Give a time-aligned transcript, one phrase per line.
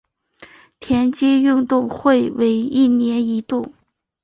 [0.79, 3.71] 田径运动会为一年一度。